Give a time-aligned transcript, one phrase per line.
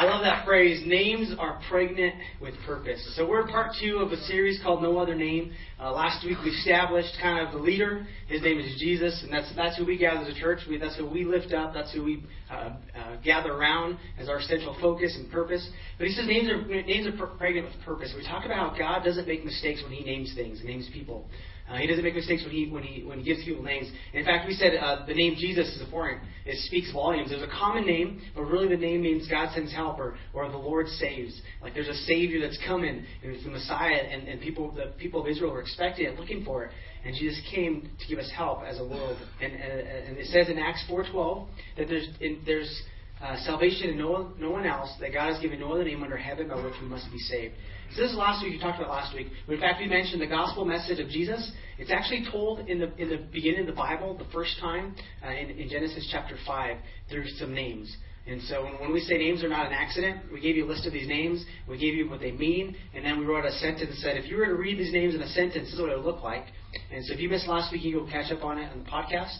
[0.00, 0.82] I love that phrase.
[0.86, 3.06] Names are pregnant with purpose.
[3.16, 5.52] So we're part two of a series called No Other Name.
[5.78, 8.06] Uh, last week we established kind of the leader.
[8.26, 10.60] His name is Jesus, and that's that's who we gather as a church.
[10.66, 11.74] We, that's who we lift up.
[11.74, 15.68] That's who we uh, uh, gather around as our central focus and purpose.
[15.98, 18.14] But he says names are names are pregnant with purpose.
[18.16, 21.28] We talk about how God doesn't make mistakes when He names things, names people.
[21.70, 23.88] Uh, he doesn't make mistakes when he when he when he gives people names.
[24.12, 26.22] In fact, we said uh, the name Jesus is important.
[26.44, 27.30] It speaks volumes.
[27.30, 30.88] There's a common name, but really the name means God sends helper or the Lord
[30.88, 31.40] saves.
[31.62, 35.20] Like there's a Savior that's coming, and it's the Messiah, and, and people the people
[35.20, 36.72] of Israel were expecting it, looking for it.
[37.04, 39.16] And Jesus came to give us help as a world.
[39.40, 41.46] And, and, and it says in Acts 4:12
[41.78, 42.82] that there's in, there's
[43.22, 46.16] uh, salvation in no, no one else, that God has given no other name under
[46.16, 47.54] heaven by which we must be saved.
[47.94, 49.26] So this is last week, you talked about last week.
[49.48, 51.50] In fact, we mentioned the gospel message of Jesus.
[51.76, 54.94] It's actually told in the, in the beginning of the Bible, the first time,
[55.26, 56.76] uh, in, in Genesis chapter 5,
[57.10, 57.92] there's some names.
[58.28, 60.86] And so when, we say names are not an accident, we gave you a list
[60.86, 63.90] of these names, we gave you what they mean, and then we wrote a sentence
[63.90, 65.90] that said, if you were to read these names in a sentence, this is what
[65.90, 66.44] it would look like.
[66.92, 68.84] And so if you missed last week, you can go catch up on it on
[68.84, 69.36] the podcast.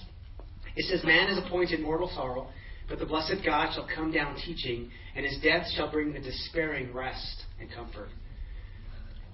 [0.75, 2.49] It says, Man is appointed mortal sorrow,
[2.89, 6.93] but the blessed God shall come down teaching, and his death shall bring the despairing
[6.93, 8.09] rest and comfort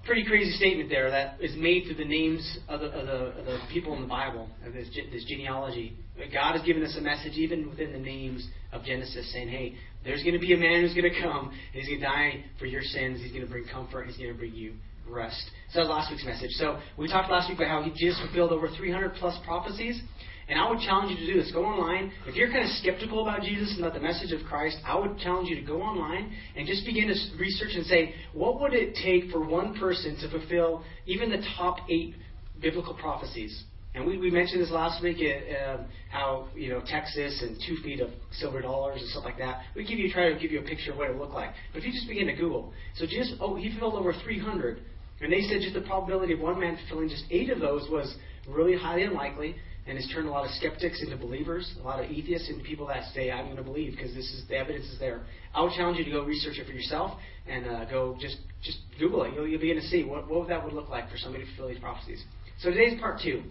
[0.07, 3.45] pretty crazy statement there that is made through the names of the, of the, of
[3.45, 5.97] the people in the Bible, of this, this genealogy.
[6.33, 10.23] God has given us a message even within the names of Genesis saying, hey, there's
[10.23, 12.67] going to be a man who's going to come, and he's going to die for
[12.67, 13.21] your sins.
[13.21, 14.07] He's going to bring comfort.
[14.07, 14.75] He's going to bring you
[15.09, 15.43] rest.
[15.73, 16.51] So that was last week's message.
[16.53, 20.01] So we talked last week about how Jesus fulfilled over 300 plus prophecies.
[20.49, 21.51] And I would challenge you to do this.
[21.53, 22.13] Go online.
[22.27, 25.19] If you're kind of skeptical about Jesus and about the message of Christ, I would
[25.19, 28.97] challenge you to go online and just begin to research and say, what would it
[29.03, 32.15] take for one person to fulfill even the top eight
[32.61, 33.65] biblical prophecies?
[33.97, 37.83] And we, we mentioned this last week, uh, um, how you know Texas and two
[37.83, 39.63] feet of silver dollars and stuff like that.
[39.75, 41.55] We give you try to give you a picture of what it would look like.
[41.73, 44.83] But if you just begin to Google, so just oh he fulfilled over 300,
[45.23, 48.15] and they said just the probability of one man fulfilling just eight of those was
[48.47, 52.11] really highly unlikely and has turned a lot of skeptics into believers, a lot of
[52.11, 54.99] atheists into people that say, I'm going to believe because this is the evidence is
[54.99, 55.23] there.
[55.55, 58.79] I would challenge you to go research it for yourself and uh, go just just
[58.99, 59.35] Google it.
[59.35, 61.69] You'll, you'll begin to see what, what that would look like for somebody to fulfill
[61.69, 62.23] these prophecies.
[62.61, 63.45] So today's part two.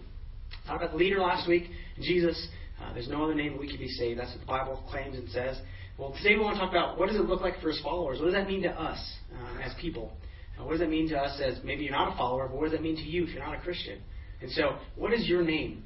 [0.66, 1.64] Talked about the leader last week,
[2.00, 2.48] Jesus.
[2.82, 4.20] Uh, there's no other name we can be saved.
[4.20, 5.56] That's what the Bible claims and says.
[5.98, 8.18] Well, today we want to talk about what does it look like for his followers?
[8.18, 8.98] What does that mean to us
[9.34, 10.12] uh, as people?
[10.58, 12.64] Uh, what does that mean to us as maybe you're not a follower, but what
[12.64, 14.00] does that mean to you if you're not a Christian?
[14.42, 15.84] And so, what is your name?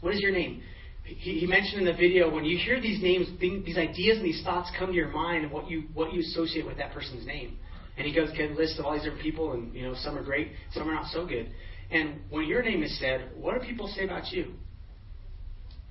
[0.00, 0.62] What is your name?
[1.04, 4.42] He, he mentioned in the video when you hear these names, these ideas and these
[4.42, 7.58] thoughts come to your mind and what you what you associate with that person's name.
[7.96, 10.18] And he goes get a list of all these different people, and you know some
[10.18, 11.50] are great, some are not so good.
[11.90, 14.54] And when your name is said, what do people say about you?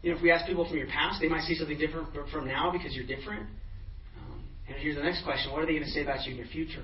[0.03, 2.45] You know, if we ask people from your past, they might say something different from
[2.47, 3.47] now because you're different.
[4.17, 6.37] Um, and here's the next question: What are they going to say about you in
[6.37, 6.83] your future?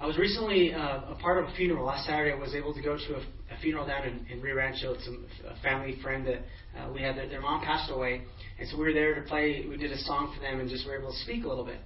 [0.00, 1.84] I was recently uh, a part of a funeral.
[1.84, 4.56] Last Saturday, I was able to go to a, a funeral down in, in Rio
[4.56, 4.94] Rancho.
[4.94, 6.38] It's a, a family friend that
[6.80, 7.18] uh, we had.
[7.18, 8.22] Their, their mom passed away,
[8.58, 9.66] and so we were there to play.
[9.68, 11.80] We did a song for them, and just were able to speak a little bit.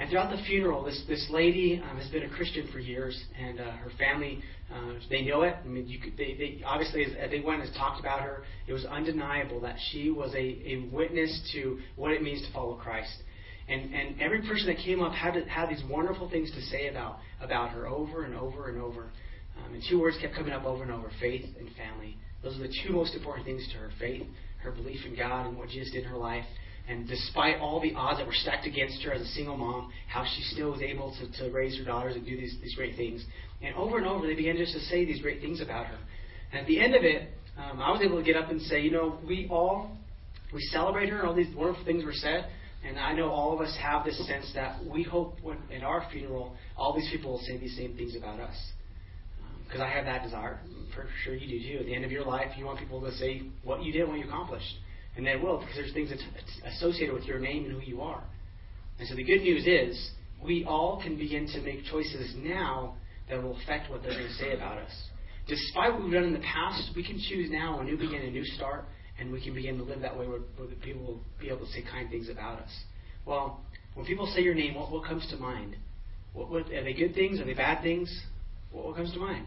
[0.00, 3.60] And throughout the funeral, this this lady um, has been a Christian for years, and
[3.60, 4.42] uh, her family
[4.74, 5.54] uh, they know it.
[5.64, 8.72] I mean, you could, they, they obviously as they went and talked about her, it
[8.72, 13.22] was undeniable that she was a, a witness to what it means to follow Christ.
[13.68, 17.18] And, and every person that came up had, had these wonderful things to say about,
[17.40, 19.10] about her over and over and over.
[19.64, 22.16] Um, and two words kept coming up over and over faith and family.
[22.42, 24.26] Those are the two most important things to her faith,
[24.62, 26.44] her belief in God and what Jesus did in her life.
[26.88, 30.24] And despite all the odds that were stacked against her as a single mom, how
[30.24, 33.24] she still was able to, to raise her daughters and do these, these great things.
[33.62, 35.98] And over and over, they began just to say these great things about her.
[36.50, 38.80] And at the end of it, um, I was able to get up and say,
[38.80, 39.96] you know, we all,
[40.52, 42.48] we celebrate her, and all these wonderful things were said,
[42.84, 46.04] and I know all of us have this sense that we hope when, in our
[46.10, 48.56] funeral, all these people will say these same things about us.
[49.64, 50.58] Because um, I have that desire.
[50.94, 51.78] For sure you do too.
[51.80, 54.18] At the end of your life, you want people to say what you did, what
[54.18, 54.74] you accomplished.
[55.16, 58.22] And they will, because there's things that's associated with your name and who you are.
[58.98, 60.10] And so the good news is,
[60.44, 62.96] we all can begin to make choices now
[63.28, 64.90] that will affect what they're going to say about us.
[65.46, 68.30] Despite what we've done in the past, we can choose now a new beginning, a
[68.30, 68.84] new start,
[69.22, 71.72] and we can begin to live that way where, where people will be able to
[71.72, 72.70] say kind things about us.
[73.24, 73.60] Well,
[73.94, 75.76] when people say your name, what, what comes to mind?
[76.32, 77.38] What, what, are they good things?
[77.40, 78.12] Are they bad things?
[78.72, 79.46] What, what comes to mind?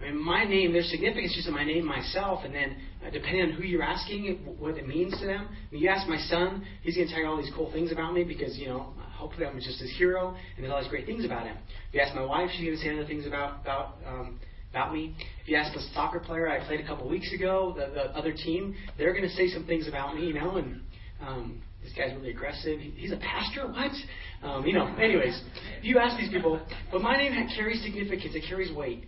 [0.00, 3.42] I mean, my name, there's significance just in my name myself, and then uh, depending
[3.42, 5.48] on who you're asking, what it means to them.
[5.48, 7.90] I mean, you ask my son, he's going to tell you all these cool things
[7.90, 11.06] about me because, you know, hopefully I'm just his hero, and there's all these great
[11.06, 11.56] things about him.
[11.88, 14.38] If you ask my wife, she's going to say other things about, about um,
[14.70, 15.14] about me.
[15.42, 18.32] If you ask the soccer player I played a couple weeks ago, the, the other
[18.32, 20.82] team, they're going to say some things about me, you know, and
[21.26, 22.80] um, this guy's really aggressive.
[22.80, 23.66] He's a pastor?
[23.66, 23.92] What?
[24.42, 25.40] Um, you know, anyways,
[25.78, 26.60] if you ask these people,
[26.92, 28.34] but my name carries significance.
[28.34, 29.04] It carries weight.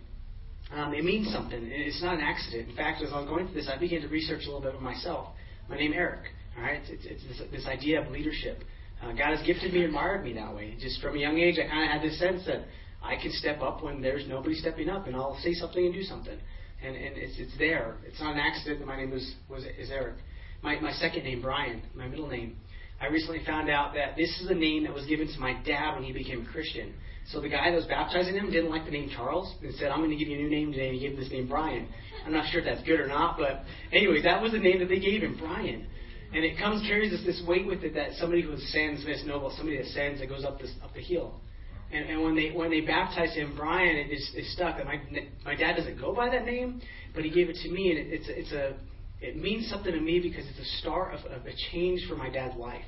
[0.73, 1.59] Um, it means something.
[1.63, 2.69] It's not an accident.
[2.69, 4.73] In fact, as I was going through this, I began to research a little bit
[4.73, 5.29] of myself.
[5.69, 6.21] My name Eric.
[6.57, 8.63] All right, it's, it's this, this idea of leadership.
[9.01, 10.75] Uh, God has gifted me and admired me that way.
[10.79, 12.65] Just from a young age, I kind of had this sense that
[13.03, 16.03] I can step up when there's nobody stepping up, and I'll say something and do
[16.03, 16.37] something.
[16.83, 17.95] And, and it's, it's there.
[18.05, 20.15] It's not an accident that my name is, was is Eric.
[20.61, 22.57] My, my second name, Brian, my middle name,
[22.99, 25.95] I recently found out that this is a name that was given to my dad
[25.95, 26.93] when he became a Christian.
[27.31, 29.99] So the guy that was baptizing him didn't like the name Charles and said, I'm
[29.99, 31.87] going to give you a new name today, and he gave him this name Brian.
[32.25, 34.89] I'm not sure if that's good or not, but anyway, that was the name that
[34.89, 35.87] they gave him, Brian.
[36.33, 39.53] And it comes carries this, this weight with it that somebody who ascends, Miss Noble,
[39.55, 41.41] somebody that ascends that goes up this up the hill.
[41.93, 44.77] And, and when they when they baptized him, Brian, it, is, it stuck.
[44.79, 45.01] And my
[45.43, 46.81] my dad doesn't go by that name,
[47.13, 48.75] but he gave it to me, and it, it's it's a
[49.21, 52.29] it means something to me because it's a start of, of a change for my
[52.29, 52.85] dad's life.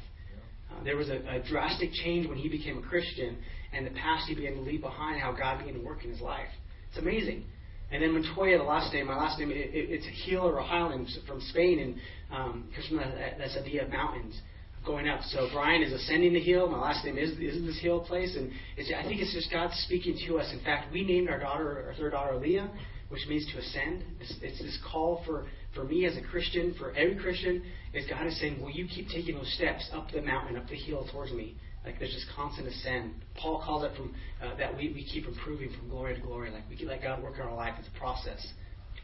[0.71, 3.37] Uh, there was a, a drastic change when he became a Christian,
[3.73, 6.21] and the past he began to leave behind, how God began to work in his
[6.21, 6.49] life.
[6.89, 7.45] It's amazing.
[7.91, 10.57] And then Montoya, the last name, my last name, it, it, it's a hill or
[10.57, 11.95] a highland from Spain, and
[12.31, 14.39] um, comes from that, that idea of mountains
[14.85, 15.21] going up.
[15.23, 16.67] So Brian is ascending the hill.
[16.69, 19.71] My last name is, is this hill place, and it's, I think it's just God
[19.73, 20.51] speaking to us.
[20.53, 22.69] In fact, we named our daughter, our third daughter, Leah,
[23.09, 24.03] which means to ascend.
[24.19, 27.63] It's, it's this call for for me as a Christian, for every Christian,
[27.93, 30.75] is God is saying, Will you keep taking those steps up the mountain, up the
[30.75, 31.55] hill towards me?
[31.85, 33.13] Like there's this constant ascent.
[33.35, 36.49] Paul calls it from uh, that we, we keep improving from glory to glory.
[36.51, 37.73] Like we let God work in our life.
[37.79, 38.45] It's a process.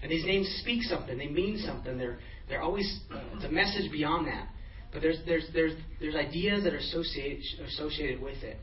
[0.02, 1.18] And these names speak something.
[1.18, 1.98] They mean something.
[1.98, 4.48] They're they're always uh, it's a message beyond that.
[4.92, 8.58] But there's there's there's there's ideas that are associated associated with it.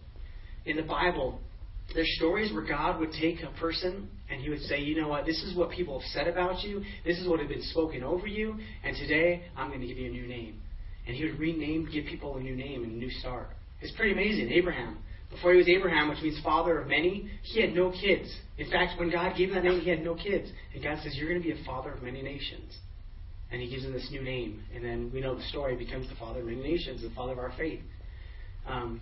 [0.65, 1.41] In the Bible,
[1.95, 5.25] there's stories where God would take a person and he would say, you know what,
[5.25, 8.27] this is what people have said about you, this is what has been spoken over
[8.27, 10.61] you, and today I'm going to give you a new name.
[11.07, 13.51] And he would rename, give people a new name and a new start.
[13.81, 14.51] It's pretty amazing.
[14.51, 14.99] Abraham.
[15.31, 18.33] Before he was Abraham, which means father of many, he had no kids.
[18.59, 20.49] In fact, when God gave him that name, he had no kids.
[20.75, 22.77] And God says, You're going to be a father of many nations.
[23.51, 24.63] And he gives him this new name.
[24.75, 27.39] And then we know the story becomes the father of many nations, the father of
[27.39, 27.81] our faith.
[28.67, 29.01] Um,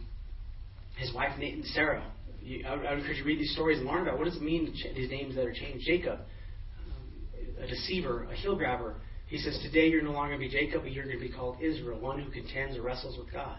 [0.97, 1.33] his wife,
[1.73, 2.05] Sarah,
[2.43, 4.27] you, I, would, I would encourage you to read these stories and learn about what
[4.27, 5.87] does it mean, these names that are changed.
[5.87, 8.97] Jacob, um, a deceiver, a heel grabber.
[9.27, 11.33] He says, Today you're no longer going to be Jacob, but you're going to be
[11.33, 13.57] called Israel, one who contends or wrestles with God.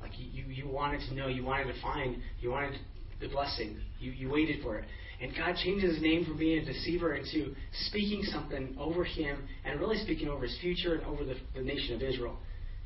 [0.00, 2.78] Like you, you, you wanted to know, you wanted to find, you wanted
[3.20, 3.80] the blessing.
[3.98, 4.84] You, you waited for it.
[5.20, 7.54] And God changes his name from being a deceiver into
[7.88, 11.96] speaking something over him and really speaking over his future and over the, the nation
[11.96, 12.36] of Israel.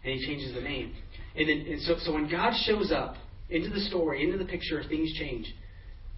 [0.04, 0.94] And he changes the name.
[1.36, 3.16] And, then, and so, so when God shows up,
[3.52, 5.46] into the story, into the picture, things change.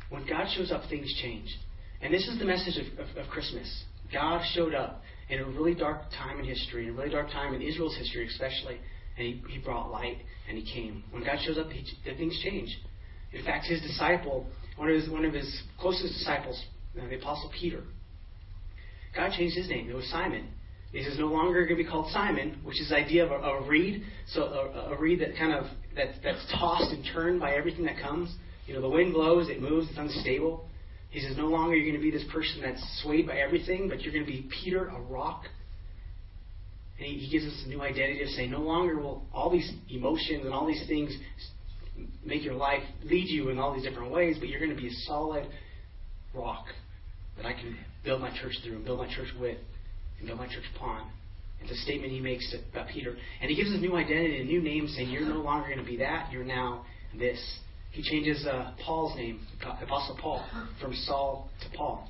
[0.08, 1.48] When God shows up, things change.
[2.00, 3.84] And this is the message of, of, of Christmas.
[4.12, 7.54] God showed up in a really dark time in history, in a really dark time
[7.54, 8.78] in Israel's history, especially,
[9.18, 10.18] and he, he brought light
[10.48, 11.02] and he came.
[11.10, 12.78] When God shows up, he, things change.
[13.32, 14.46] In fact, his disciple,
[14.76, 16.62] one of his, one of his closest disciples,
[17.00, 17.82] uh, the Apostle Peter,
[19.14, 19.88] God changed his name.
[19.88, 20.48] It was Simon.
[20.92, 23.34] He says no longer going to be called Simon, which is the idea of a,
[23.34, 24.04] a reed.
[24.28, 25.64] So a, a reed that kind of
[25.96, 28.32] that's that's tossed and turned by everything that comes.
[28.66, 30.68] You know, the wind blows, it moves, it's unstable.
[31.10, 34.00] He says no longer you're going to be this person that's swayed by everything, but
[34.00, 35.44] you're going to be Peter, a rock.
[36.98, 39.70] And he, he gives us a new identity of saying no longer will all these
[39.90, 41.16] emotions and all these things
[42.24, 44.88] make your life lead you in all these different ways, but you're going to be
[44.88, 45.46] a solid
[46.34, 46.66] rock
[47.36, 49.58] that I can build my church through and build my church with
[50.18, 51.10] and build my church upon.
[51.62, 53.16] It's a statement he makes about Peter.
[53.40, 55.84] And he gives a new identity, a new name, saying, You're no longer going to
[55.84, 56.84] be that, you're now
[57.18, 57.40] this.
[57.92, 60.44] He changes uh, Paul's name, Apostle Paul,
[60.80, 62.08] from Saul to Paul.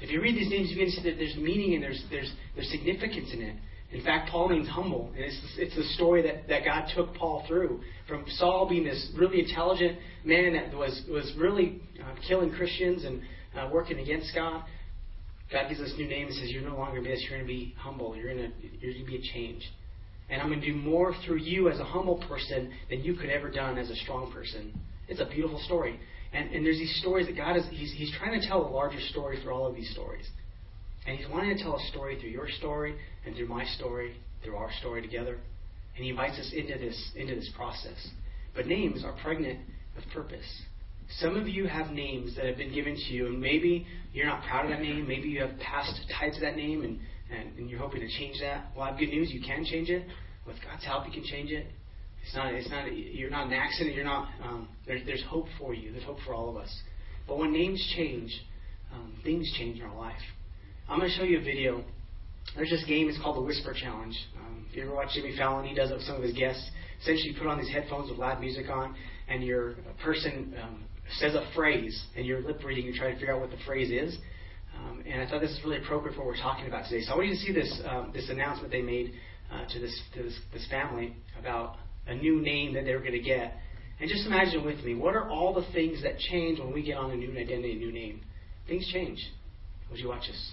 [0.00, 2.68] If you read these names, you can see that there's meaning and there's, there's, there's
[2.70, 3.56] significance in it.
[3.92, 5.10] In fact, Paul means humble.
[5.14, 7.80] And it's, it's the story that, that God took Paul through.
[8.08, 13.22] From Saul being this really intelligent man that was, was really uh, killing Christians and
[13.56, 14.64] uh, working against God,
[15.52, 17.22] God gives us new name and says, You're no longer this.
[17.28, 18.16] You're going to be humble.
[18.16, 19.62] You're going to, you're going to be a change.
[20.30, 23.28] And I'm going to do more through you as a humble person than you could
[23.28, 24.72] ever done as a strong person.
[25.08, 26.00] It's a beautiful story.
[26.32, 29.00] And, and there's these stories that God is, he's, he's trying to tell a larger
[29.10, 30.26] story through all of these stories.
[31.06, 34.56] And He's wanting to tell a story through your story and through my story, through
[34.56, 35.38] our story together.
[35.96, 38.08] And He invites us into this, into this process.
[38.54, 39.60] But names are pregnant
[39.94, 40.62] with purpose.
[41.18, 44.42] Some of you have names that have been given to you, and maybe you're not
[44.44, 45.06] proud of that name.
[45.06, 46.98] Maybe you have past tied to that name, and,
[47.30, 48.66] and, and you're hoping to change that.
[48.74, 49.30] Well, I have good news.
[49.30, 50.06] You can change it.
[50.46, 51.66] With God's help, you can change it.
[52.24, 52.54] It's not.
[52.54, 52.86] It's not.
[52.94, 53.94] You're not an accident.
[53.94, 54.28] You're not.
[54.42, 55.92] Um, there's, there's hope for you.
[55.92, 56.74] There's hope for all of us.
[57.28, 58.32] But when names change,
[58.92, 60.20] um, things change in our life.
[60.88, 61.84] I'm going to show you a video
[62.56, 63.08] there's this game.
[63.08, 64.16] It's called the Whisper Challenge.
[64.38, 66.68] Um, if you ever watch Jimmy Fallon, he does it with some of his guests.
[67.00, 68.94] Essentially, you put on these headphones with loud music on,
[69.28, 70.84] and your person um,
[71.18, 72.86] says a phrase, and you're lip reading.
[72.86, 74.18] You try to figure out what the phrase is.
[74.78, 77.02] Um, and I thought this is really appropriate for what we're talking about today.
[77.02, 79.12] So I want you to see this um, this announcement they made
[79.52, 83.12] uh, to this to this, this family about a new name that they were going
[83.12, 83.54] to get.
[84.00, 86.96] And just imagine with me, what are all the things that change when we get
[86.96, 88.20] on a new identity, a new name?
[88.66, 89.18] Things change.
[89.90, 90.52] Would you watch this?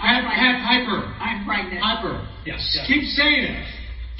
[0.00, 0.98] I have, I have hyper.
[1.18, 1.82] I'm pregnant.
[1.82, 2.26] Hyper.
[2.46, 2.62] Yes.
[2.74, 2.86] yes.
[2.86, 3.66] Keep saying it.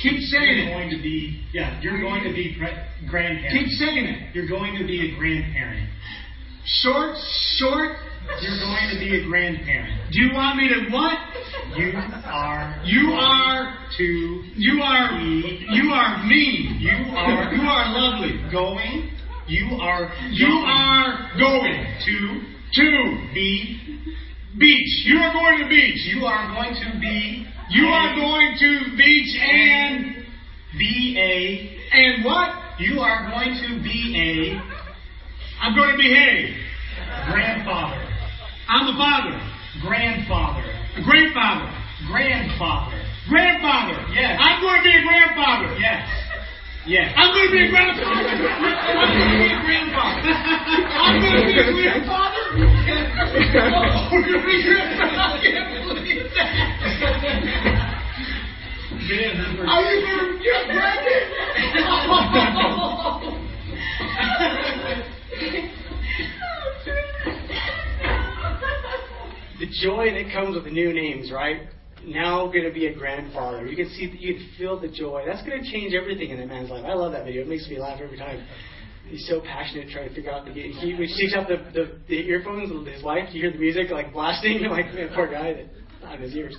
[0.03, 0.73] Keep saying you're it.
[0.75, 1.81] going to be yeah.
[1.81, 3.51] You're going to be pre- grandparent.
[3.53, 4.35] Keep saying it.
[4.35, 5.89] You're going to be a grandparent.
[6.67, 7.17] Short,
[7.57, 7.97] short.
[8.43, 10.13] You're going to be a grandparent.
[10.13, 11.19] Do you want me to what?
[11.77, 12.81] You are.
[12.85, 13.79] You are.
[13.97, 14.05] To.
[14.05, 15.19] You are.
[15.19, 16.77] be- You are me.
[16.79, 17.55] You are.
[17.55, 18.39] You are lovely.
[18.53, 19.11] Going.
[19.49, 20.13] You are.
[20.31, 22.41] You going are going to
[22.75, 23.81] to be.
[24.57, 25.05] Beach.
[25.05, 26.01] You are going to the beach.
[26.15, 27.47] You are going to be.
[27.71, 30.25] You are going to beach and
[30.79, 31.97] Be a.
[31.97, 32.81] and what?
[32.81, 34.61] You are going to be a
[35.61, 36.55] I'm going to behave.
[37.31, 37.99] grandfather.
[38.69, 39.35] I'm the father,
[39.83, 40.63] Grandfather.
[40.97, 41.67] a grandfather,
[42.07, 42.97] Grandfather.
[43.29, 43.97] grandfather.
[44.15, 44.39] Yes.
[44.41, 45.75] I'm going to be a grandfather.
[45.81, 46.07] Yes.
[46.89, 47.13] Yes.
[47.21, 48.33] I'm going to be a grandfather.
[48.33, 50.25] I'm going to be a grandfather.
[50.25, 52.49] I'm going to be a grandfather.
[53.61, 55.37] Oh, we're going to be grandfather.
[55.37, 56.49] I can't believe that.
[59.69, 61.29] Are you going to get pregnant?
[69.61, 71.69] the joy that comes with the new names, right?
[72.09, 73.67] Now going to be a grandfather.
[73.67, 75.25] You can see, you can feel the joy.
[75.27, 76.85] That's going to change everything in that man's life.
[76.87, 77.43] I love that video.
[77.43, 78.47] It makes me laugh every time.
[79.09, 80.53] He's so passionate trying to figure out the.
[80.53, 83.91] He, when he takes out the, the, the earphones his wife, you hear the music
[83.91, 84.59] like blasting.
[84.61, 85.67] You're like, man, poor guy, that
[86.03, 86.57] not his ears.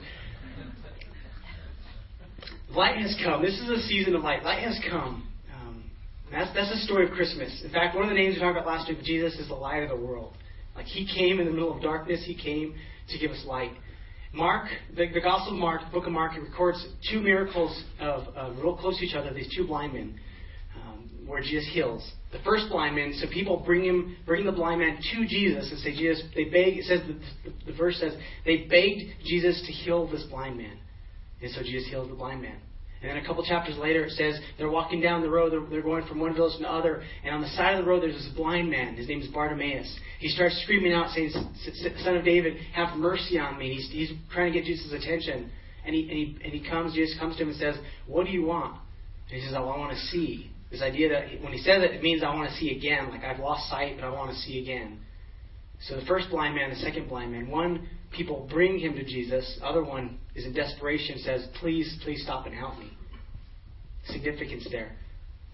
[2.71, 3.41] Light has come.
[3.41, 4.43] This is a season of light.
[4.43, 5.27] Light has come.
[5.53, 5.83] Um,
[6.31, 7.61] that's that's the story of Christmas.
[7.63, 9.83] In fact, one of the names we talked about last week, Jesus is the light
[9.83, 10.33] of the world.
[10.75, 12.23] Like he came in the middle of darkness.
[12.25, 12.75] He came
[13.09, 13.71] to give us light.
[14.33, 18.27] Mark, the, the Gospel of Mark, the book of Mark, it records two miracles of,
[18.35, 19.33] of real close to each other.
[19.33, 20.19] These two blind men,
[20.75, 22.07] um, where Jesus heals.
[22.31, 25.79] The first blind man, so people bring him, bring the blind man to Jesus and
[25.79, 26.23] say, Jesus.
[26.35, 26.77] They beg.
[26.77, 27.13] It says the,
[27.49, 28.13] the, the verse says
[28.45, 30.77] they begged Jesus to heal this blind man,
[31.41, 32.57] and so Jesus heals the blind man.
[33.01, 35.53] And then a couple chapters later, it says they're walking down the road.
[35.53, 37.01] They're, they're going from one village to another.
[37.23, 38.95] And on the side of the road, there's this blind man.
[38.95, 39.99] His name is Bartimaeus.
[40.19, 41.31] He starts screaming out, saying,
[42.03, 43.73] Son of David, have mercy on me.
[43.73, 45.49] He's, he's trying to get Jesus' attention.
[45.85, 47.75] And he, and, he, and he comes, Jesus comes to him and says,
[48.05, 48.77] What do you want?
[49.31, 50.51] And he says, I want to see.
[50.69, 53.09] This idea that when he says it, it means I want to see again.
[53.09, 54.99] Like I've lost sight, but I want to see again.
[55.87, 59.59] So the first blind man, the second blind man, one people bring him to Jesus.
[59.63, 62.91] Other one is in desperation, says, "Please, please stop and help me."
[64.05, 64.95] Significance there.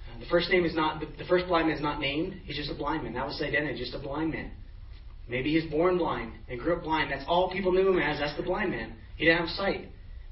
[0.08, 2.42] Uh, the first name is not the, the first blind man is not named.
[2.46, 3.14] He's just a blind man.
[3.14, 4.52] That was his identity, just a blind man.
[5.28, 7.12] Maybe he's born blind and grew up blind.
[7.12, 8.20] That's all people knew him as.
[8.20, 8.94] That's the blind man.
[9.18, 9.90] He didn't have sight.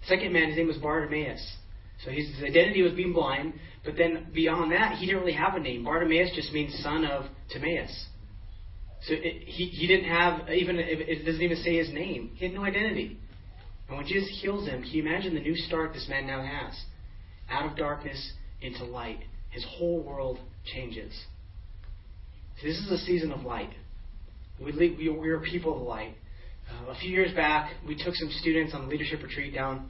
[0.08, 1.58] Second man, his name was Bartimaeus.
[2.04, 3.54] So his identity was being blind.
[3.86, 5.84] But then beyond that, he didn't really have a name.
[5.84, 8.08] Bartimaeus just means son of Timaeus.
[9.08, 12.32] So it, he, he didn't have, even it doesn't even say his name.
[12.36, 13.18] He had no identity.
[13.90, 16.74] And when Jesus heals him, can you imagine the new start this man now has?
[17.50, 19.20] Out of darkness into light.
[19.52, 20.40] His whole world
[20.74, 21.14] changes.
[22.62, 23.72] So this is a season of light.
[24.64, 26.16] We, lead, we, we're people of light.
[26.72, 29.90] Uh, a few years back, we took some students on a leadership retreat down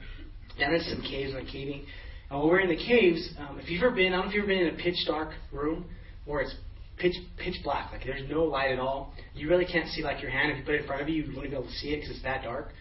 [0.58, 1.84] down into some caves on caving.
[2.30, 4.34] And while we're in the caves, um, if you've ever been, I don't know if
[4.34, 5.86] you've ever been in a pitch dark room
[6.24, 6.54] where it's
[6.96, 9.12] pitch pitch black, like there's no light at all.
[9.34, 10.52] You really can't see like your hand.
[10.52, 11.96] If you put it in front of you, you wouldn't be able to see it
[11.96, 12.72] because it's that dark.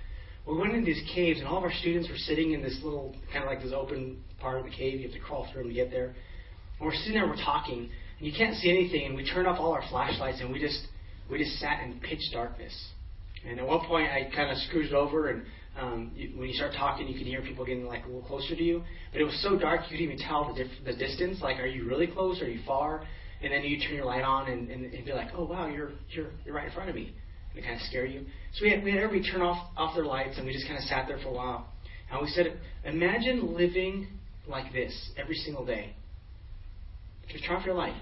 [0.47, 3.15] We went into these caves, and all of our students were sitting in this little
[3.31, 4.99] kind of like this open part of the cave.
[4.99, 6.07] You have to crawl through them to get there.
[6.79, 9.05] And we're sitting there, we're talking, and you can't see anything.
[9.07, 10.81] And we turned off all our flashlights, and we just
[11.31, 12.73] we just sat in pitch darkness.
[13.47, 15.43] And at one point, I kind of scrooged over, and
[15.79, 18.55] um, you, when you start talking, you can hear people getting like a little closer
[18.55, 18.83] to you.
[19.11, 21.41] But it was so dark, you couldn't even tell the, diff- the distance.
[21.41, 22.41] Like, are you really close?
[22.41, 23.05] Or are you far?
[23.43, 25.91] And then you turn your light on, and, and it'd be like, oh wow, you're
[26.09, 27.13] you're you're right in front of me.
[27.49, 28.25] And it kind of scare you.
[28.53, 30.77] So we had we had everybody turn off off their lights, and we just kind
[30.77, 31.67] of sat there for a while.
[32.09, 34.07] And we said, imagine living
[34.47, 35.95] like this every single day.
[37.29, 37.95] Just try for your life.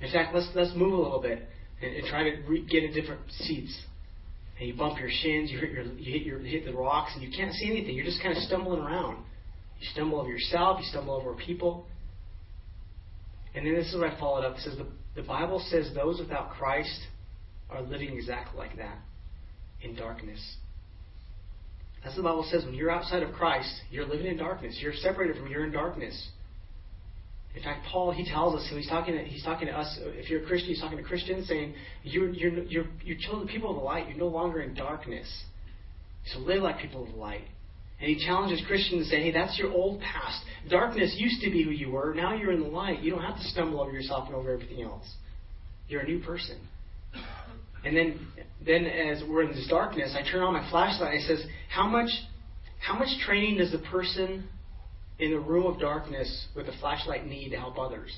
[0.00, 1.46] In fact, let's let's move a little bit
[1.82, 3.78] and, and try to re- get in different seats.
[4.58, 7.22] And you bump your shins, you hit your you hit your hit the rocks, and
[7.22, 7.94] you can't see anything.
[7.94, 9.18] You're just kind of stumbling around.
[9.78, 10.78] You stumble over yourself.
[10.80, 11.86] You stumble over people.
[13.54, 14.56] And then this is what I followed up.
[14.56, 14.86] It says the,
[15.20, 17.00] the Bible says those without Christ
[17.68, 18.98] are living exactly like that
[19.82, 20.56] in darkness.
[22.02, 22.64] That's what the Bible says.
[22.64, 24.78] When you're outside of Christ, you're living in darkness.
[24.80, 25.48] You're separated from.
[25.48, 26.28] You're in darkness.
[27.54, 29.98] In fact, Paul he tells us, he's talking to, he's talking to us.
[30.00, 33.70] If you're a Christian, he's talking to Christians, saying you're you're you're you're children, people
[33.70, 34.08] of the light.
[34.08, 35.28] You're no longer in darkness.
[36.32, 37.44] So live like people of the light.
[38.00, 40.40] And he challenges Christians to say, hey, that's your old past.
[40.70, 42.14] Darkness used to be who you were.
[42.14, 43.02] Now you're in the light.
[43.02, 45.04] You don't have to stumble over yourself and over everything else.
[45.86, 46.58] You're a new person.
[47.84, 48.26] And then,
[48.64, 51.14] then as we're in this darkness, I turn on my flashlight.
[51.14, 52.08] And it says, how much,
[52.78, 54.48] how much training does the person
[55.18, 58.16] in the room of darkness with a flashlight need to help others?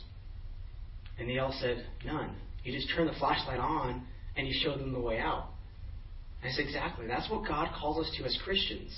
[1.19, 2.37] And they all said, none.
[2.63, 5.49] You just turn the flashlight on and you show them the way out.
[6.45, 7.07] I said, exactly.
[7.07, 8.97] That's what God calls us to as Christians.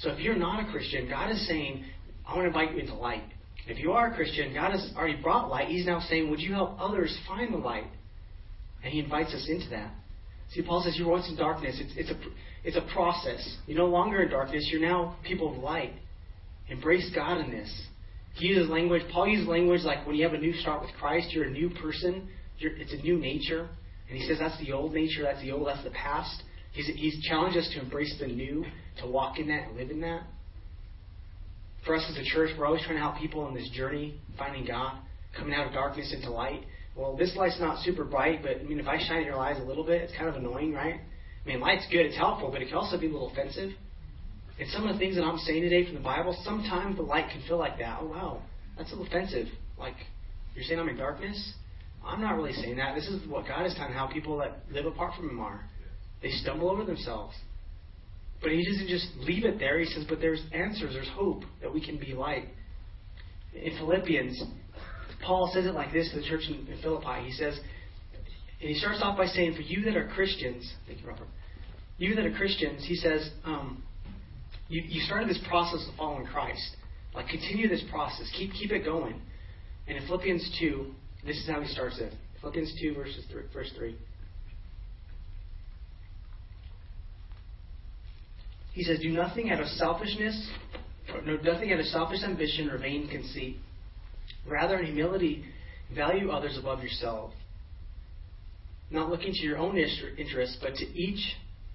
[0.00, 1.84] So if you're not a Christian, God is saying,
[2.26, 3.24] I want to invite you into light.
[3.66, 5.68] If you are a Christian, God has already brought light.
[5.68, 7.86] He's now saying, Would you help others find the light?
[8.82, 9.92] And He invites us into that.
[10.52, 11.80] See, Paul says, You were once in darkness.
[11.80, 12.18] It's, it's, a,
[12.64, 13.58] it's a process.
[13.66, 14.68] You're no longer in darkness.
[14.72, 15.92] You're now people of light.
[16.68, 17.70] Embrace God in this.
[18.34, 19.02] He uses language.
[19.12, 21.68] Paul uses language like when you have a new start with Christ, you're a new
[21.70, 22.28] person.
[22.58, 23.68] You're, it's a new nature.
[24.08, 25.22] And he says that's the old nature.
[25.22, 25.66] That's the old.
[25.66, 26.42] That's the past.
[26.72, 28.64] He's, he's challenged us to embrace the new,
[28.98, 30.22] to walk in that and live in that.
[31.84, 34.66] For us as a church, we're always trying to help people on this journey, finding
[34.66, 34.98] God,
[35.36, 36.64] coming out of darkness into light.
[36.96, 39.58] Well, this light's not super bright, but I mean, if I shine in your eyes
[39.58, 41.00] a little bit, it's kind of annoying, right?
[41.44, 43.70] I mean, light's good, it's helpful, but it can also be a little offensive.
[44.58, 47.30] And some of the things that I'm saying today from the Bible, sometimes the light
[47.32, 47.98] can feel like that.
[48.02, 48.42] Oh, wow,
[48.76, 49.46] that's a little offensive.
[49.78, 49.94] Like,
[50.54, 51.54] you're saying I'm in darkness?
[52.04, 52.94] I'm not really saying that.
[52.94, 55.64] This is what God is telling how people that live apart from Him are.
[56.22, 57.34] They stumble over themselves.
[58.40, 59.78] But he doesn't just leave it there.
[59.78, 62.48] He says, but there's answers, there's hope that we can be light.
[63.54, 64.42] In Philippians,
[65.24, 67.24] Paul says it like this to the church in, Philippi.
[67.26, 67.58] He says,
[68.60, 71.28] and he starts off by saying, for you that are Christians, thank you, Robert.
[71.98, 73.82] You that are Christians, he says, um,
[74.68, 76.76] you, you started this process of following Christ.
[77.14, 78.30] Like, continue this process.
[78.36, 79.20] Keep, keep it going.
[79.88, 80.86] And in Philippians 2,
[81.26, 82.12] this is how he starts it.
[82.40, 83.96] Philippians 2, verses three, verse 3.
[88.80, 90.50] He says, Do nothing out of selfishness,
[91.26, 93.58] no, nothing out of selfish ambition or vain conceit.
[94.48, 95.44] Rather, in humility,
[95.94, 97.34] value others above yourself.
[98.90, 101.20] Not looking to your own interests, but to each,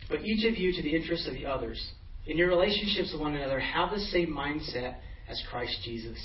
[0.09, 1.91] but each of you to the interests of the others.
[2.25, 4.95] In your relationships with one another, have the same mindset
[5.29, 6.17] as Christ Jesus.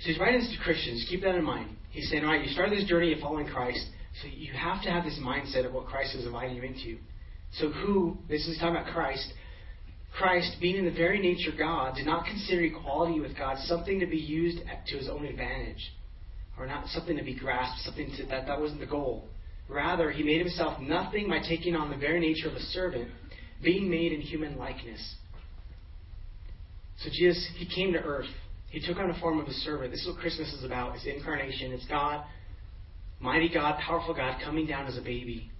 [0.00, 1.06] So he's writing this to Christians.
[1.10, 1.76] Keep that in mind.
[1.90, 3.84] He's saying, all right, you started this journey of following Christ,
[4.22, 6.96] so you have to have this mindset of what Christ is inviting you into.
[7.58, 9.34] So who, this is talking about Christ,
[10.16, 14.06] Christ, being in the very nature God, did not consider equality with God something to
[14.06, 15.92] be used to his own advantage,
[16.58, 19.28] or not something to be grasped, something to, that that wasn't the goal.
[19.68, 23.08] Rather, he made himself nothing by taking on the very nature of a servant,
[23.62, 25.14] being made in human likeness.
[26.98, 28.26] So Jesus, he came to earth.
[28.70, 29.90] He took on the form of a servant.
[29.90, 30.96] This is what Christmas is about.
[30.96, 31.72] It's incarnation.
[31.72, 32.24] It's God,
[33.20, 35.50] mighty God, powerful God, coming down as a baby.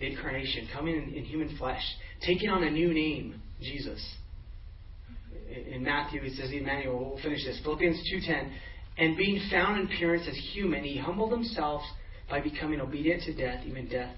[0.00, 1.82] The incarnation, coming in, in human flesh,
[2.26, 4.14] taking on a new name, Jesus.
[5.72, 7.60] In Matthew, it says, Emmanuel, we'll finish this.
[7.62, 8.50] Philippians 2.10,
[8.98, 11.82] and being found in appearance as human, he humbled himself
[12.30, 14.14] by becoming obedient to death, even death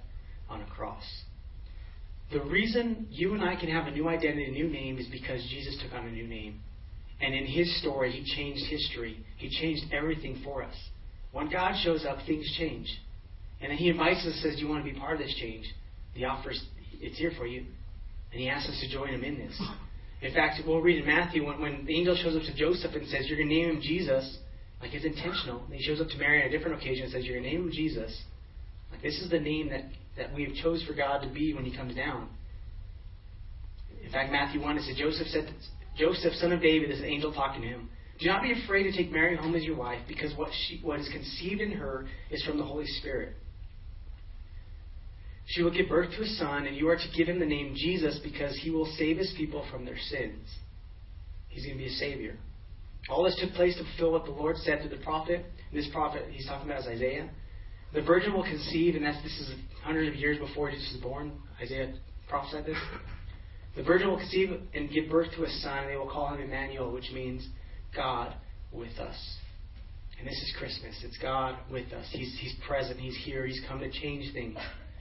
[0.49, 1.05] on a cross.
[2.33, 5.41] The reason you and I can have a new identity, a new name, is because
[5.49, 6.61] Jesus took on a new name.
[7.21, 9.25] And in his story, he changed history.
[9.39, 10.75] He changed everything for us.
[11.33, 12.89] When God shows up, things change.
[13.61, 15.65] And then he invites us, says, Do you want to be part of this change?
[16.15, 16.53] The offer
[17.01, 17.65] it's here for you.
[18.33, 19.61] And he asks us to join him in this.
[20.23, 23.07] In fact, we'll read in Matthew when, when the angel shows up to Joseph and
[23.09, 24.39] says, You're going to name him Jesus,
[24.81, 25.63] like it's intentional.
[25.65, 27.57] And he shows up to Mary on a different occasion and says, You're going to
[27.57, 28.23] name him Jesus.
[28.91, 29.85] Like this is the name that,
[30.17, 32.29] that we have chose for God to be when he comes down.
[34.05, 35.53] In fact, Matthew 1, it says, Joseph said,
[35.99, 39.11] Joseph, son of David, this angel talking to him, Do not be afraid to take
[39.11, 42.57] Mary home as your wife, because what, she, what is conceived in her is from
[42.59, 43.35] the Holy Spirit.
[45.47, 47.75] She will give birth to a son, and you are to give him the name
[47.77, 50.49] Jesus because he will save his people from their sins.
[51.49, 52.37] He's going to be a savior.
[53.09, 55.47] All this took place to fulfill what the Lord said to the prophet.
[55.73, 57.31] this prophet he's talking about is Isaiah.
[57.95, 59.55] The virgin will conceive, and that's this is
[59.85, 61.33] hundreds of years before Jesus was born.
[61.63, 61.95] Isaiah
[62.29, 62.77] prophesied this.
[63.77, 66.41] The virgin will conceive and give birth to a son, and they will call him
[66.41, 67.47] Emmanuel, which means
[67.95, 68.35] God
[68.73, 69.17] with us.
[70.19, 70.95] And this is Christmas.
[71.05, 72.07] It's God with us.
[72.11, 72.99] He's, he's present.
[72.99, 73.47] He's here.
[73.47, 74.57] He's come to change things.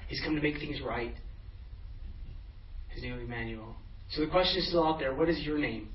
[0.08, 1.14] He's come to make things right.
[2.90, 3.76] His name is Emmanuel.
[4.12, 5.90] So the question is still out there what is your name?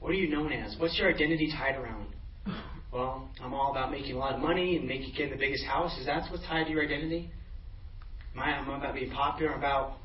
[0.00, 0.76] What are you known as?
[0.78, 2.06] What's your identity tied around?
[2.92, 5.96] Well, I'm all about making a lot of money and making getting the biggest house.
[5.98, 7.30] Is that what's tied to your identity?
[8.34, 9.52] Am I, am about being popular?
[9.52, 9.96] About,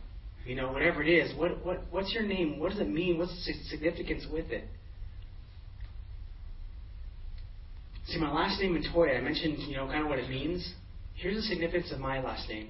[0.46, 1.34] you know, whatever it is.
[1.38, 2.60] What, what, what's your name?
[2.60, 3.18] What does it mean?
[3.18, 4.66] What's the significance with it?
[8.08, 10.74] See, my last name, Montoya, I mentioned, you know, kind of what it means.
[11.16, 12.70] Here's the significance of my last name.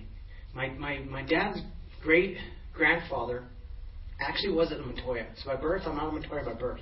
[0.53, 1.59] My, my, my dad's
[2.03, 2.37] great
[2.73, 3.43] grandfather
[4.19, 5.25] actually was a Montoya.
[5.43, 6.81] So by birth, I'm not a Montoya by birth.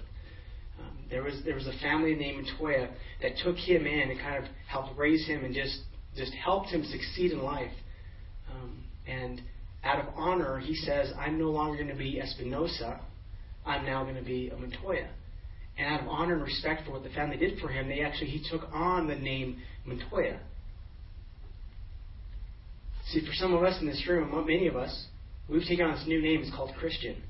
[0.79, 2.89] Um, there was there was a family named Montoya
[3.21, 5.79] that took him in and kind of helped raise him and just
[6.15, 7.71] just helped him succeed in life.
[8.51, 9.41] Um, and
[9.83, 12.99] out of honor, he says, I'm no longer going to be Espinosa.
[13.65, 15.07] I'm now going to be a Montoya.
[15.77, 18.29] And out of honor and respect for what the family did for him, they actually
[18.29, 20.39] he took on the name Montoya.
[23.11, 25.05] See, for some of us in this room, many of us,
[25.49, 26.41] we've taken on this new name.
[26.41, 27.21] It's called Christian.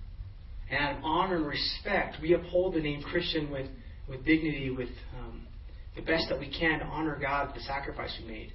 [0.69, 3.65] And out of honor and respect, we uphold the name Christian with,
[4.07, 4.89] with dignity, with
[5.19, 5.47] um,
[5.95, 8.53] the best that we can to honor God with the sacrifice we made.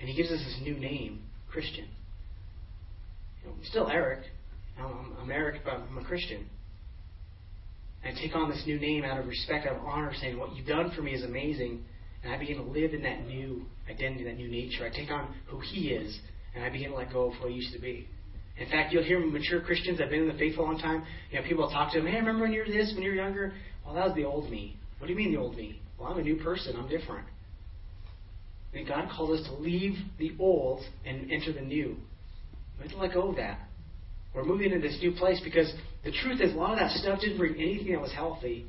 [0.00, 1.86] And He gives us this new name, Christian.
[3.40, 4.24] You know, I'm still Eric.
[4.76, 6.44] I'm, I'm Eric, but I'm a Christian.
[8.02, 10.56] And I take on this new name out of respect, out of honor, saying, What
[10.56, 11.84] you've done for me is amazing.
[12.24, 14.84] And I begin to live in that new identity, that new nature.
[14.84, 16.18] I take on who He is,
[16.54, 18.08] and I begin to let go of who I used to be.
[18.56, 21.04] In fact, you'll hear mature Christians that have been in the faith a long time.
[21.30, 23.16] You know, people talk to them, hey, remember when you were this, when you were
[23.16, 23.52] younger?
[23.84, 24.76] Well, that was the old me.
[24.98, 25.80] What do you mean the old me?
[25.98, 26.76] Well, I'm a new person.
[26.76, 27.26] I'm different.
[28.72, 31.96] And God calls us to leave the old and enter the new.
[32.78, 33.58] We have to let go of that.
[34.34, 35.72] We're moving into this new place because
[36.04, 38.66] the truth is a lot of that stuff didn't bring anything that was healthy.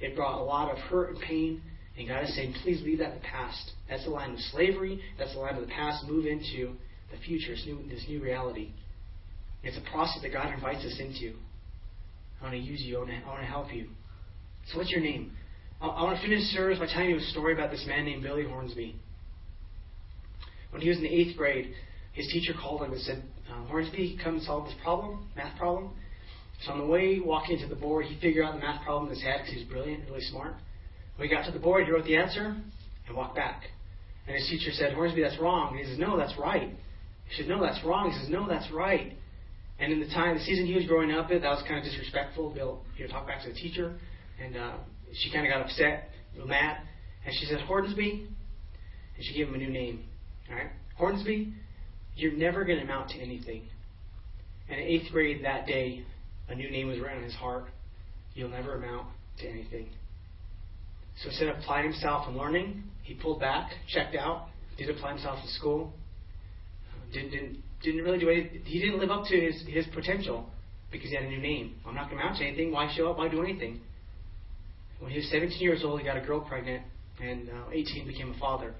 [0.00, 1.62] It brought a lot of hurt and pain.
[1.98, 3.72] And God is saying, please leave that in the past.
[3.88, 5.00] That's the line of slavery.
[5.18, 6.06] That's the line of the past.
[6.06, 6.74] Move into
[7.10, 8.70] the future, this new, this new reality.
[9.62, 11.36] It's a process that God invites us into.
[12.40, 12.96] I want to use you.
[12.96, 13.88] I want to, I want to help you.
[14.70, 15.32] So, what's your name?
[15.80, 18.22] I, I want to finish service by telling you a story about this man named
[18.22, 18.96] Billy Hornsby.
[20.70, 21.72] When he was in the eighth grade,
[22.12, 25.90] his teacher called him and said, uh, Hornsby, come solve this problem, math problem.
[26.62, 29.14] So on the way walking to the board, he figured out the math problem in
[29.14, 30.54] his head because he was brilliant, really smart.
[31.16, 32.56] When he got to the board, he wrote the answer
[33.06, 33.64] and walked back.
[34.26, 35.76] And his teacher said, Hornsby, that's wrong.
[35.76, 36.70] And he says, No, that's right.
[37.28, 38.10] He said, No, that's wrong.
[38.10, 39.12] He says, No, that's right.
[39.78, 41.84] And in the time, the season he was growing up in, that was kind of
[41.84, 42.52] disrespectful.
[42.54, 43.98] You know, talk back to the teacher,
[44.42, 44.76] and uh,
[45.12, 46.78] she kind of got upset, a little mad,
[47.24, 48.26] and she said, Hornsby,
[49.16, 50.04] and she gave him a new name.
[50.48, 51.52] All right, Hornsby,
[52.14, 53.68] you're never going to amount to anything.
[54.68, 56.04] And in eighth grade that day,
[56.48, 57.66] a new name was written on his heart.
[58.34, 59.08] You'll never amount
[59.40, 59.88] to anything.
[61.22, 65.42] So instead of applying himself and learning, he pulled back, checked out, did apply himself
[65.42, 65.92] to school,
[67.12, 68.62] didn't, didn't didn't really do anything.
[68.64, 70.48] He didn't live up to his, his potential
[70.90, 71.76] because he had a new name.
[71.86, 72.72] I'm not going to to anything.
[72.72, 73.18] Why show up?
[73.18, 73.80] Why do anything?
[74.98, 76.82] When he was 17 years old, he got a girl pregnant,
[77.22, 78.74] and uh, 18 became a father.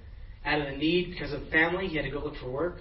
[0.44, 2.76] Out of the need, because of family, he had to go look for work.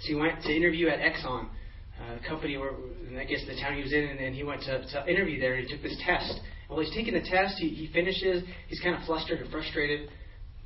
[0.00, 2.72] So he went to interview at Exxon, uh, the company where,
[3.16, 5.54] I guess the town he was in, and, and he went to, to interview there.
[5.54, 6.40] And he took this test.
[6.66, 8.42] While he's taking the test, he, he finishes.
[8.68, 10.08] He's kind of flustered and frustrated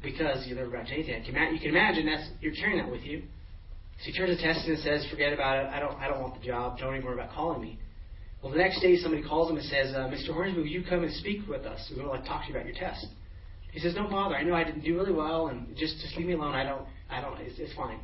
[0.03, 1.25] because you never got anything.
[1.25, 3.25] You can imagine that's you're carrying that with you.
[3.99, 5.69] So he turns the Testin and says, "Forget about it.
[5.69, 5.95] I don't.
[5.97, 6.79] I don't want the job.
[6.79, 7.79] Don't even worry about calling me."
[8.43, 10.35] Well, the next day somebody calls him and says, uh, "Mr.
[10.35, 11.91] Hornsby, will you come and speak with us?
[11.97, 13.07] We want to talk to you about your test."
[13.73, 14.37] He says, "Don't bother.
[14.37, 16.55] I know I didn't do really well, and just just leave me alone.
[16.55, 16.87] I don't.
[17.11, 17.41] I don't.
[17.41, 18.01] It's, it's fine."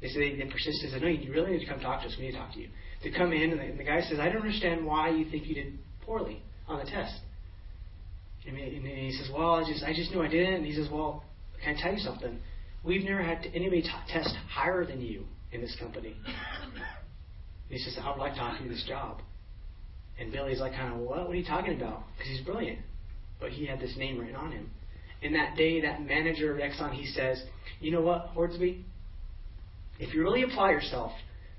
[0.00, 2.08] They say they, they persist and say, "No, you really need to come talk to
[2.08, 2.16] us.
[2.18, 2.68] We need to talk to you."
[3.02, 5.46] They come in, and the, and the guy says, "I don't understand why you think
[5.46, 7.14] you did poorly on the test."
[8.46, 11.24] And he says, "Well, I just I just knew I didn't." And he says, "Well,
[11.62, 12.38] can I tell you something?
[12.86, 16.14] We've never had anybody t- test higher than you in this company.
[16.24, 16.82] And
[17.68, 19.20] he says, I would like to offer you this job.
[20.18, 21.26] And Billy's like, kind of, what?
[21.26, 22.04] What are you talking about?
[22.16, 22.78] Because he's brilliant.
[23.40, 24.70] But he had this name written on him.
[25.22, 27.42] And that day, that manager of Exxon, he says,
[27.80, 28.84] you know what, Hornsby?
[29.98, 31.12] If you really apply yourself,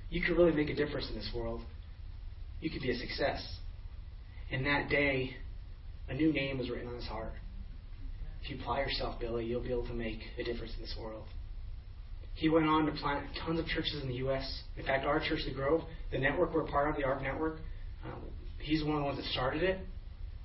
[0.09, 1.61] you could really make a difference in this world.
[2.61, 3.45] You could be a success.
[4.51, 5.35] And that day,
[6.07, 7.33] a new name was written on his heart.
[8.47, 11.25] If you apply yourself, Billy, you'll be able to make a difference in this world.
[12.35, 14.61] He went on to plant tons of churches in the U.S.
[14.77, 15.81] In fact, our church, The Grove,
[16.13, 17.57] the network we're part of, the ARC network,
[18.05, 18.21] um,
[18.59, 19.79] he's one of the ones that started it.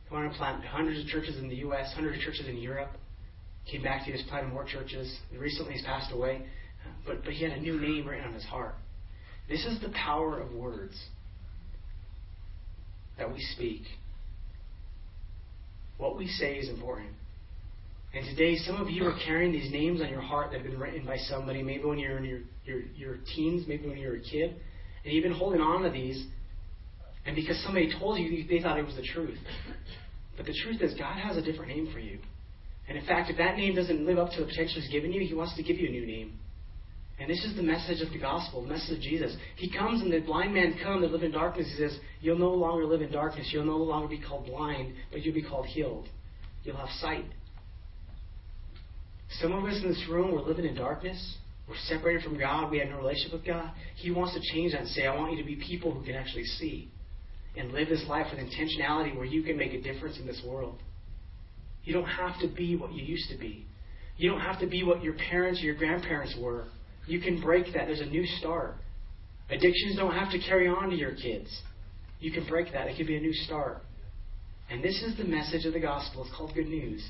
[0.09, 2.57] He went on to plant hundreds of churches in the U.S., hundreds of churches in
[2.57, 2.91] Europe.
[3.71, 5.17] Came back to us, planted more churches.
[5.39, 6.45] Recently, he's passed away.
[7.07, 8.75] But, but he had a new name written on his heart.
[9.49, 11.01] This is the power of words
[13.17, 13.83] that we speak.
[15.99, 17.11] What we say is important.
[18.15, 20.79] And today, some of you are carrying these names on your heart that have been
[20.79, 24.17] written by somebody, maybe when you're in your, your, your teens, maybe when you were
[24.17, 24.55] a kid,
[25.05, 26.27] and you've been holding on to these,
[27.25, 29.39] and because somebody told you, they thought it was the truth.
[30.37, 32.19] But the truth is, God has a different name for you.
[32.89, 35.27] And in fact, if that name doesn't live up to the potential He's given you,
[35.27, 36.39] He wants to give you a new name.
[37.21, 39.37] And this is the message of the gospel, the message of Jesus.
[39.57, 41.69] He comes and the blind man come that live in darkness.
[41.71, 43.51] He says, You'll no longer live in darkness.
[43.53, 46.09] You'll no longer be called blind, but you'll be called healed.
[46.65, 47.27] You'll have sight.
[49.41, 51.37] Some of us in this room, we're living in darkness.
[51.69, 52.71] We're separated from God.
[52.71, 53.71] We have no relationship with God.
[53.97, 56.15] He wants to change that and say, I want you to be people who can
[56.15, 56.91] actually see
[57.57, 60.79] and live this life with intentionality where you can make a difference in this world.
[61.85, 63.67] You don't have to be what you used to be.
[64.17, 66.65] You don't have to be what your parents or your grandparents were.
[67.07, 67.87] You can break that.
[67.87, 68.77] There's a new start.
[69.51, 71.49] Addictions don't have to carry on to your kids.
[72.21, 72.87] You can break that.
[72.87, 73.83] It can be a new start.
[74.71, 76.23] And this is the message of the gospel.
[76.23, 77.07] It's called good news.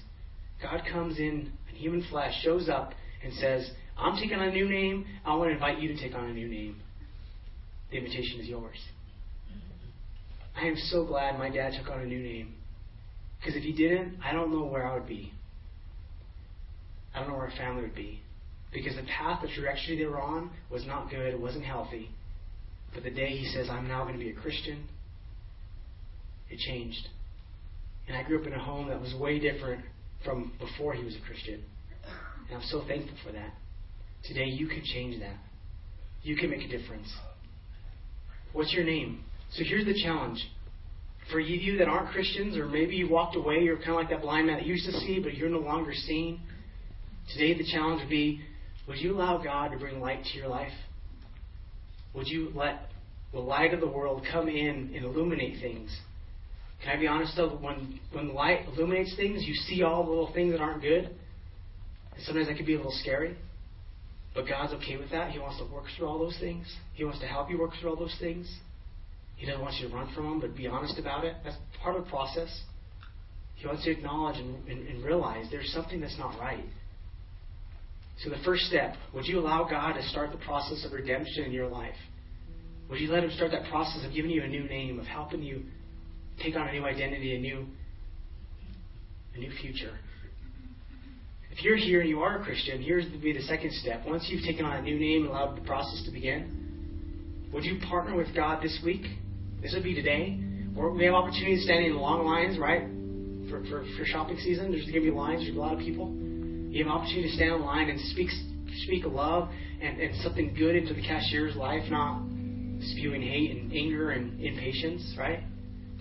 [0.62, 2.92] God comes in in human flesh, shows up,
[3.24, 5.06] and says, I'm taking on a new name.
[5.24, 6.76] I want to invite you to take on a new name.
[7.90, 8.76] The invitation is yours.
[10.56, 12.54] I am so glad my dad took on a new name.
[13.38, 15.32] Because if he didn't, I don't know where I would be.
[17.14, 18.20] I don't know where our family would be.
[18.72, 22.08] Because the path, the trajectory they were on was not good, it wasn't healthy.
[22.94, 24.86] But the day he says, I'm now going to be a Christian,
[26.50, 27.08] it changed.
[28.08, 29.84] And I grew up in a home that was way different
[30.24, 31.62] from before he was a Christian.
[32.48, 33.52] And I'm so thankful for that.
[34.24, 35.36] Today, you can change that.
[36.22, 37.12] You can make a difference.
[38.52, 39.24] What's your name?
[39.52, 40.38] So here's the challenge.
[41.30, 44.22] For you that aren't Christians, or maybe you walked away, you're kind of like that
[44.22, 46.40] blind man that used to see, but you're no longer seeing.
[47.32, 48.40] Today, the challenge would be
[48.88, 50.72] would you allow God to bring light to your life?
[52.14, 52.88] Would you let
[53.32, 55.96] the light of the world come in and illuminate things?
[56.82, 57.50] Can I be honest though?
[57.50, 61.04] When when light illuminates things, you see all the little things that aren't good.
[61.04, 63.36] And sometimes that can be a little scary.
[64.34, 65.30] But God's okay with that.
[65.30, 66.66] He wants to work through all those things.
[66.94, 68.52] He wants to help you work through all those things.
[69.36, 71.36] He doesn't want you to run from them, but be honest about it.
[71.44, 72.62] That's part of the process.
[73.56, 76.64] He wants to acknowledge and, and, and realize there's something that's not right.
[78.22, 81.52] So the first step, would you allow God to start the process of redemption in
[81.52, 81.94] your life?
[82.88, 85.42] Would you let Him start that process of giving you a new name, of helping
[85.42, 85.62] you
[86.42, 87.66] take on a new identity, a new,
[89.34, 89.98] a new future?
[91.50, 94.02] If you're here and you are a Christian, here's to be the second step.
[94.06, 97.78] Once you've taken on a new name and allowed the process to begin, would you
[97.88, 99.02] partner with God this week?
[99.60, 100.40] This would be today.
[100.76, 102.88] Or we have opportunities standing in long lines, right?
[103.50, 105.42] For, for, for shopping season, there's going to be lines.
[105.42, 106.10] There's a lot of people.
[106.70, 108.30] You have an opportunity to stand in line and speak
[108.84, 109.50] speak love
[109.82, 112.22] and, and something good into the cashier's life, not
[112.80, 115.40] spewing hate and anger and impatience, right?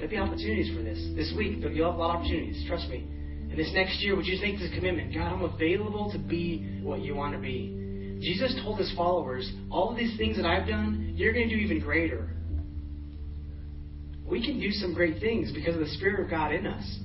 [0.01, 0.97] There'll be opportunities for this.
[1.15, 2.65] This week, there'll be a lot of opportunities.
[2.67, 3.05] Trust me.
[3.51, 5.13] And this next year, would you make this commitment?
[5.13, 8.19] God, I'm available to be what you want to be.
[8.19, 11.61] Jesus told his followers, all of these things that I've done, you're going to do
[11.61, 12.35] even greater.
[14.25, 16.99] We can do some great things because of the Spirit of God in us.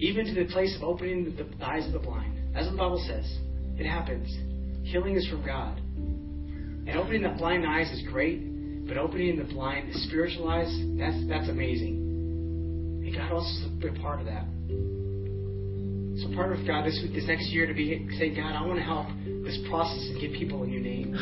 [0.00, 2.56] Even to the place of opening the, eyes of the blind.
[2.56, 3.32] As the Bible says,
[3.78, 4.28] it happens.
[4.88, 5.78] Healing is from God.
[5.78, 8.40] And opening the blind eyes is great,
[8.90, 10.66] but opening the blind, spiritual eyes,
[10.98, 11.94] that's, that's amazing.
[13.06, 14.42] And God also is a big part of that.
[16.18, 18.80] So part of God this week, this next year, to be saying, God, I want
[18.80, 19.06] to help
[19.46, 21.14] this process and give people a new name.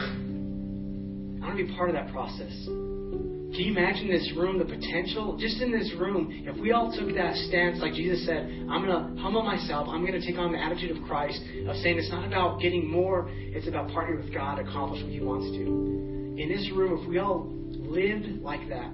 [1.45, 2.49] I want to be part of that process.
[3.53, 5.37] Can you imagine this room, the potential?
[5.37, 8.97] Just in this room, if we all took that stance, like Jesus said, I'm going
[8.97, 11.37] to humble myself, I'm going to take on the attitude of Christ,
[11.69, 15.21] of saying it's not about getting more, it's about partnering with God accomplish what He
[15.21, 16.09] wants to.
[16.41, 17.58] In this room, if we all
[17.89, 18.93] lived like that,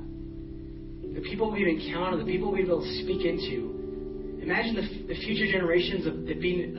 [1.15, 5.21] the people we've encountered, the people we've been able to speak into, imagine the, the
[5.21, 6.77] future generations of, of being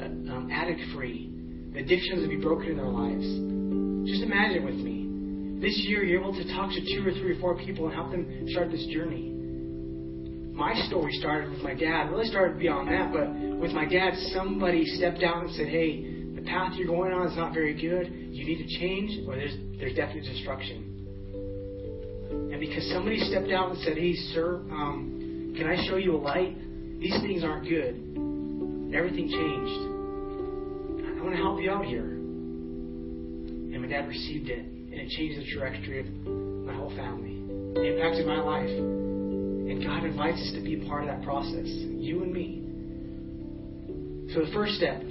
[0.00, 1.32] uh, um, addict free,
[1.72, 3.26] the addictions would be broken in their lives.
[4.10, 5.00] Just imagine with me
[5.60, 8.10] this year you're able to talk to two or three or four people and help
[8.10, 9.28] them start this journey.
[10.54, 12.08] My story started with my dad.
[12.08, 13.28] It really started beyond that, but
[13.60, 17.36] with my dad, somebody stepped out and said, "Hey, the path you're going on is
[17.36, 18.10] not very good.
[18.30, 20.89] You need to change, or there's there's definitely destruction."
[22.30, 26.20] And because somebody stepped out and said, "Hey, sir, um, can I show you a
[26.20, 26.56] light?
[27.00, 27.96] These things aren't good."
[28.94, 29.90] Everything changed.
[31.20, 32.02] I want to help you out here.
[32.02, 36.06] And my dad received it and it changed the trajectory of
[36.66, 37.38] my whole family.
[37.76, 38.68] It impacted my life.
[38.68, 42.66] And God invites us to be a part of that process, you and me.
[44.34, 45.02] So the first step,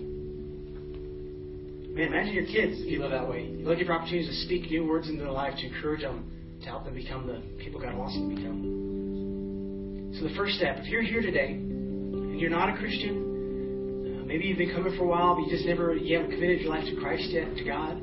[1.93, 3.45] man, imagine your kids if you live that way.
[3.45, 6.29] You're looking for opportunities to speak new words into their life, to encourage them,
[6.61, 10.15] to help them become the people God wants them to become.
[10.17, 14.45] So the first step, if you're here today and you're not a Christian, uh, maybe
[14.45, 16.85] you've been coming for a while, but you just never, you haven't committed your life
[16.85, 17.97] to Christ yet, to God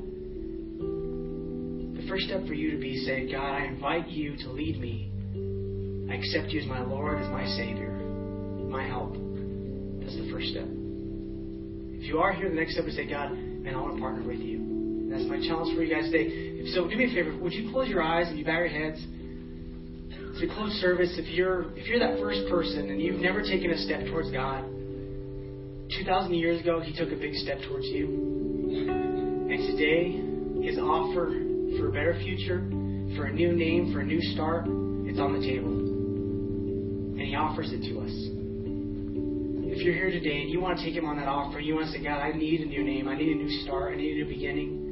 [1.99, 5.11] The first step for you to be say, God, I invite you to lead me.
[6.11, 7.91] I accept you as my Lord, as my Savior,
[8.71, 9.13] my help.
[10.01, 10.65] That's the first step.
[10.65, 14.23] If you are here, the next step is say, God, man, I want to partner
[14.23, 15.09] with you.
[15.11, 16.56] That's my challenge for you guys today.
[16.75, 17.37] So do me a favor.
[17.39, 18.99] Would you close your eyes and you bow your heads?
[20.35, 23.71] As we close service, if you're if you're that first person and you've never taken
[23.71, 28.07] a step towards God, 2,000 years ago He took a big step towards you,
[29.49, 30.21] and today
[30.67, 31.33] His offer
[31.79, 32.61] for a better future,
[33.17, 34.67] for a new name, for a new start,
[35.07, 38.13] it's on the table, and He offers it to us.
[39.73, 41.87] If you're here today and you want to take Him on that offer, you want
[41.87, 44.13] to say, God, I need a new name, I need a new start, I need
[44.13, 44.86] a new beginning.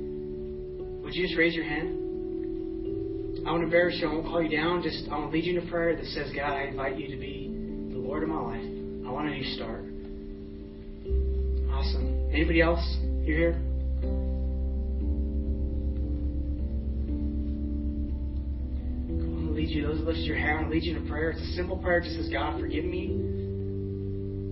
[1.14, 3.46] Would you just raise your hand?
[3.46, 4.08] I want to embarrass you.
[4.08, 4.82] I won't call you down.
[4.82, 7.06] Just I want to lead you in a prayer that says, God, I invite you
[7.06, 7.46] to be
[7.92, 8.64] the Lord of my life.
[9.06, 9.84] I want a new start.
[11.70, 12.30] Awesome.
[12.32, 12.82] Anybody else?
[13.22, 13.62] You're here?
[19.54, 19.86] Lead you.
[19.86, 21.30] Those of us your hand, I want to lead you in a prayer.
[21.30, 21.98] It's a simple prayer.
[21.98, 23.12] It just says, God, forgive me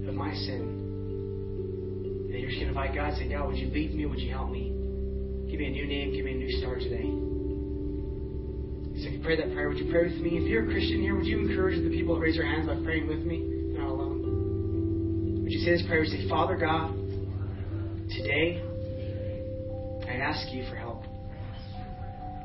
[0.07, 0.62] of my sin.
[2.31, 3.14] And you're just going to invite God.
[3.18, 4.07] Say, God, would you lead me?
[4.07, 4.82] Would you help me?
[5.62, 6.12] Me a new name.
[6.12, 7.07] Give me a new start today.
[9.01, 10.31] So if you pray that prayer, would you pray with me?
[10.37, 12.75] If you're a Christian here, would you encourage the people to raise their hands by
[12.83, 13.38] praying with me?
[13.79, 15.38] Not alone.
[15.44, 16.01] Would you say this prayer?
[16.01, 16.90] Would you say, Father God,
[18.11, 18.61] today
[20.11, 21.05] I ask you for help.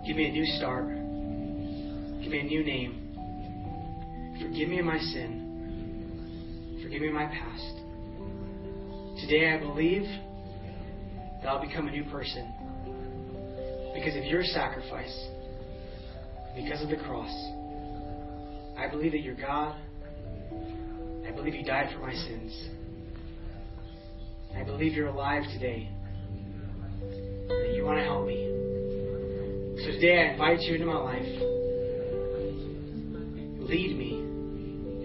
[0.06, 0.86] Give me a new start.
[0.86, 4.38] Give me a new name.
[4.40, 6.80] Forgive me my sin.
[6.84, 7.78] Forgive me my past.
[9.26, 10.04] Today I believe
[11.42, 12.57] that I'll become a new person
[13.98, 15.28] because of your sacrifice
[16.58, 17.32] because of the cross.
[18.78, 19.76] I believe that you're God.
[21.28, 22.70] I believe you died for my sins.
[24.56, 25.90] I believe you're alive today.
[27.48, 28.46] That you want to help me.
[29.84, 31.22] So today I invite you into my life.
[33.70, 34.20] Lead me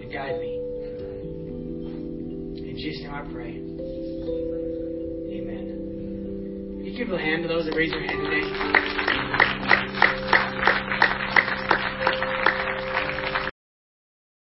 [0.01, 0.57] and guide me.
[2.69, 3.72] In Jesus' name I pray.
[6.93, 9.62] You give a hand to those that raise their hand today?